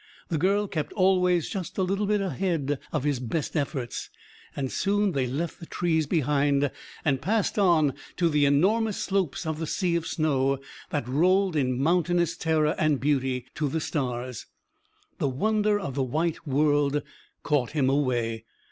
[0.29, 4.09] The girl kept always just a little bit ahead of his best efforts....
[4.55, 6.71] And soon they left the trees behind
[7.05, 10.57] and passed on to the enormous slopes of the sea of snow
[10.89, 14.47] that rolled in mountainous terror and beauty to the stars.
[15.19, 17.03] The wonder of the white world
[17.43, 18.45] caught him away.